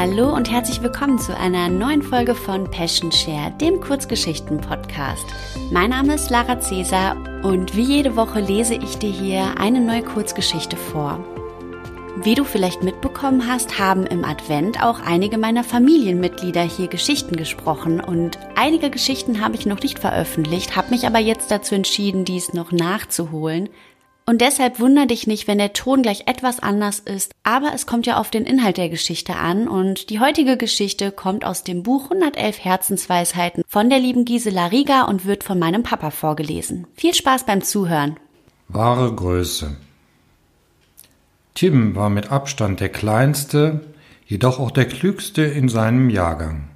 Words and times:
und 0.00 0.50
herzlich 0.50 0.82
willkommen 0.82 1.18
zu 1.18 1.36
einer 1.36 1.68
neuen 1.68 2.00
Folge 2.00 2.34
von 2.34 2.64
Passion 2.70 3.12
Share, 3.12 3.52
dem 3.60 3.82
Kurzgeschichten-Podcast. 3.82 5.26
Mein 5.70 5.90
Name 5.90 6.14
ist 6.14 6.30
Lara 6.30 6.58
Cäsar 6.58 7.18
und 7.42 7.76
wie 7.76 7.82
jede 7.82 8.16
Woche 8.16 8.40
lese 8.40 8.76
ich 8.76 8.96
dir 8.96 9.10
hier 9.10 9.58
eine 9.58 9.78
neue 9.78 10.02
Kurzgeschichte 10.02 10.78
vor. 10.78 11.22
Wie 12.22 12.34
du 12.34 12.44
vielleicht 12.44 12.82
mitbekommen 12.82 13.46
hast, 13.46 13.78
haben 13.78 14.06
im 14.06 14.24
Advent 14.24 14.82
auch 14.82 15.00
einige 15.00 15.36
meiner 15.36 15.64
Familienmitglieder 15.64 16.62
hier 16.62 16.88
Geschichten 16.88 17.36
gesprochen 17.36 18.00
und 18.00 18.38
einige 18.56 18.88
Geschichten 18.88 19.42
habe 19.42 19.56
ich 19.56 19.66
noch 19.66 19.82
nicht 19.82 19.98
veröffentlicht, 19.98 20.76
habe 20.76 20.92
mich 20.92 21.06
aber 21.06 21.18
jetzt 21.18 21.50
dazu 21.50 21.74
entschieden, 21.74 22.24
dies 22.24 22.54
noch 22.54 22.72
nachzuholen, 22.72 23.68
und 24.26 24.40
deshalb 24.40 24.78
wunder 24.78 25.06
dich 25.06 25.26
nicht, 25.26 25.48
wenn 25.48 25.58
der 25.58 25.72
Ton 25.72 26.02
gleich 26.02 26.22
etwas 26.26 26.60
anders 26.60 27.00
ist, 27.00 27.32
aber 27.42 27.72
es 27.74 27.86
kommt 27.86 28.06
ja 28.06 28.18
auf 28.18 28.30
den 28.30 28.44
Inhalt 28.44 28.76
der 28.76 28.88
Geschichte 28.88 29.36
an 29.36 29.66
und 29.66 30.10
die 30.10 30.20
heutige 30.20 30.56
Geschichte 30.56 31.10
kommt 31.10 31.44
aus 31.44 31.64
dem 31.64 31.82
Buch 31.82 32.04
111 32.04 32.64
Herzensweisheiten 32.64 33.64
von 33.66 33.90
der 33.90 33.98
lieben 33.98 34.24
Gisela 34.24 34.66
Rieger 34.66 35.08
und 35.08 35.24
wird 35.24 35.42
von 35.42 35.58
meinem 35.58 35.82
Papa 35.82 36.10
vorgelesen. 36.10 36.86
Viel 36.94 37.14
Spaß 37.14 37.44
beim 37.44 37.62
Zuhören. 37.62 38.18
Wahre 38.68 39.12
Größe. 39.12 39.76
Tim 41.54 41.96
war 41.96 42.08
mit 42.08 42.30
Abstand 42.30 42.80
der 42.80 42.88
kleinste, 42.88 43.80
jedoch 44.26 44.60
auch 44.60 44.70
der 44.70 44.86
klügste 44.86 45.42
in 45.42 45.68
seinem 45.68 46.08
Jahrgang. 46.08 46.68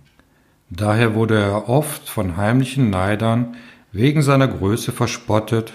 Daher 0.70 1.14
wurde 1.14 1.38
er 1.38 1.68
oft 1.68 2.08
von 2.08 2.36
heimlichen 2.36 2.90
Neidern 2.90 3.56
wegen 3.92 4.22
seiner 4.22 4.48
Größe 4.48 4.90
verspottet 4.90 5.74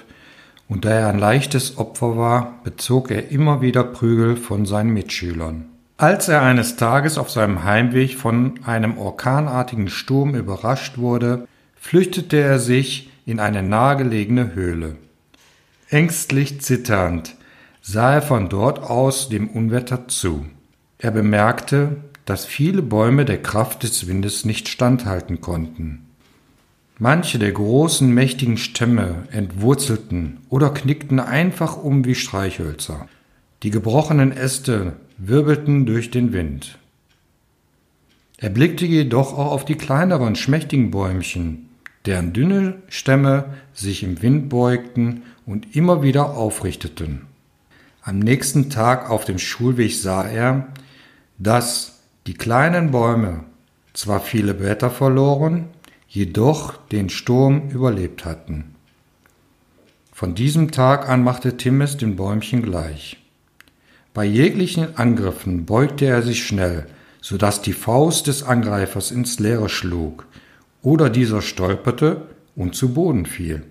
und 0.70 0.86
da 0.86 0.92
er 0.92 1.08
ein 1.08 1.20
leichtes 1.20 1.78
Opfer 1.78 2.16
war, 2.16 2.60
bezog 2.64 3.12
er 3.12 3.32
immer 3.32 3.62
wieder 3.62 3.84
Prügel 3.84 4.38
von 4.38 4.66
seinen 4.66 4.92
Mitschülern. 4.92 5.66
Als 5.98 6.30
er 6.30 6.44
eines 6.44 6.78
Tages 6.78 7.18
auf 7.18 7.30
seinem 7.30 7.66
Heimweg 7.66 8.16
von 8.16 8.62
einem 8.64 8.98
orkanartigen 8.98 9.90
Sturm 9.90 10.36
überrascht 10.36 10.98
wurde, 10.98 11.48
flüchtete 11.76 12.38
er 12.38 12.60
sich 12.60 13.10
in 13.26 13.40
eine 13.40 13.64
nahegelegene 13.64 14.54
Höhle. 14.54 14.96
Ängstlich 15.90 16.62
zitternd 16.62 17.36
sah 17.82 18.14
er 18.14 18.22
von 18.22 18.48
dort 18.48 18.80
aus 18.80 19.28
dem 19.28 19.50
Unwetter 19.50 20.08
zu. 20.08 20.46
Er 21.00 21.12
bemerkte, 21.12 21.98
dass 22.26 22.46
viele 22.46 22.84
Bäume 22.84 23.26
der 23.26 23.42
Kraft 23.42 23.84
des 23.84 24.08
Windes 24.08 24.46
nicht 24.46 24.70
standhalten 24.70 25.42
konnten. 25.42 26.09
Manche 27.02 27.40
der 27.40 27.54
großen, 27.54 28.14
mächtigen 28.14 28.58
Stämme 28.58 29.24
entwurzelten 29.32 30.40
oder 30.50 30.70
knickten 30.70 31.22
einfach 31.22 31.82
um 31.82 32.04
wie 32.04 32.14
Streichhölzer. 32.14 33.08
Die 33.64 33.72
gebrochenen 33.72 34.34
Äste 34.34 34.98
wirbelten 35.18 35.86
durch 35.86 36.12
den 36.12 36.34
Wind. 36.34 36.78
Er 38.38 38.50
blickte 38.50 38.86
jedoch 38.86 39.32
auch 39.32 39.52
auf 39.52 39.64
die 39.64 39.76
kleineren, 39.76 40.36
schmächtigen 40.36 40.92
Bäumchen, 40.92 41.70
deren 42.06 42.34
dünne 42.34 42.76
Stämme 42.90 43.46
sich 43.74 44.04
im 44.04 44.22
Wind 44.22 44.50
beugten 44.50 45.24
und 45.46 45.78
immer 45.78 46.04
wieder 46.04 46.36
aufrichteten. 46.36 47.22
Am 48.02 48.20
nächsten 48.20 48.70
Tag 48.70 49.10
auf 49.10 49.24
dem 49.24 49.40
Schulweg 49.40 49.94
sah 49.94 50.28
er, 50.28 50.68
dass 51.38 52.02
die 52.28 52.34
kleinen 52.34 52.92
Bäume 52.92 53.46
zwar 53.94 54.20
viele 54.20 54.54
Blätter 54.54 54.90
verloren, 54.90 55.68
jedoch 56.10 56.76
den 56.88 57.10
Sturm 57.10 57.70
überlebt 57.70 58.26
hatten. 58.26 58.76
Von 60.12 60.36
diesem 60.36 60.72
Tag 60.72 61.08
an 61.08 61.24
machte 61.24 61.56
Tim 61.56 61.82
es 61.82 61.98
den 61.98 62.16
Bäumchen 62.16 62.64
gleich. 62.64 63.18
Bei 64.14 64.26
jeglichen 64.26 64.98
Angriffen 64.98 65.66
beugte 65.66 66.06
er 66.06 66.24
sich 66.24 66.44
schnell, 66.46 66.88
so 67.22 67.38
dass 67.38 67.62
die 67.62 67.74
Faust 67.74 68.28
des 68.28 68.44
Angreifers 68.44 69.12
ins 69.12 69.40
Leere 69.40 69.70
schlug 69.70 70.26
oder 70.82 71.10
dieser 71.10 71.42
stolperte 71.42 72.28
und 72.56 72.76
zu 72.76 72.94
Boden 72.94 73.26
fiel. 73.26 73.64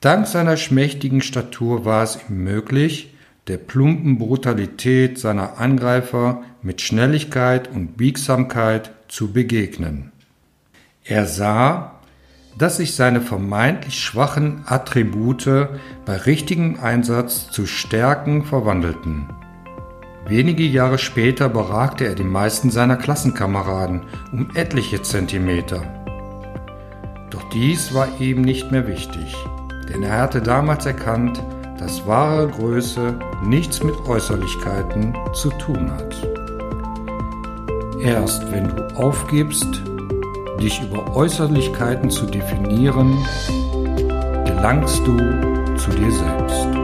Dank 0.00 0.26
seiner 0.26 0.56
schmächtigen 0.56 1.20
Statur 1.20 1.84
war 1.84 2.02
es 2.02 2.18
ihm 2.28 2.42
möglich, 2.42 3.14
der 3.46 3.58
plumpen 3.58 4.18
Brutalität 4.18 5.18
seiner 5.18 5.58
Angreifer 5.58 6.42
mit 6.62 6.80
Schnelligkeit 6.80 7.70
und 7.70 7.96
Biegsamkeit 7.96 8.92
zu 9.08 9.32
begegnen. 9.32 10.11
Er 11.04 11.26
sah, 11.26 11.94
dass 12.56 12.76
sich 12.76 12.94
seine 12.94 13.20
vermeintlich 13.20 13.98
schwachen 13.98 14.62
Attribute 14.66 15.68
bei 16.04 16.16
richtigem 16.16 16.78
Einsatz 16.80 17.50
zu 17.50 17.66
Stärken 17.66 18.44
verwandelten. 18.44 19.28
Wenige 20.28 20.62
Jahre 20.62 20.98
später 20.98 21.48
beragte 21.48 22.06
er 22.06 22.14
die 22.14 22.22
meisten 22.22 22.70
seiner 22.70 22.96
Klassenkameraden 22.96 24.02
um 24.30 24.50
etliche 24.54 25.02
Zentimeter. 25.02 25.82
Doch 27.30 27.42
dies 27.50 27.92
war 27.92 28.06
ihm 28.20 28.42
nicht 28.42 28.70
mehr 28.70 28.86
wichtig, 28.86 29.34
denn 29.88 30.04
er 30.04 30.18
hatte 30.18 30.40
damals 30.40 30.86
erkannt, 30.86 31.42
dass 31.78 32.06
wahre 32.06 32.46
Größe 32.46 33.18
nichts 33.42 33.82
mit 33.82 33.96
Äußerlichkeiten 34.06 35.16
zu 35.34 35.50
tun 35.50 35.90
hat. 35.90 36.16
Erst 38.00 38.52
wenn 38.52 38.68
du 38.68 38.86
aufgibst, 38.94 39.82
dich 40.62 40.80
über 40.80 41.16
Äußerlichkeiten 41.16 42.08
zu 42.08 42.24
definieren, 42.26 43.18
gelangst 44.46 45.00
du 45.04 45.16
zu 45.76 45.90
dir 45.90 46.12
selbst. 46.12 46.81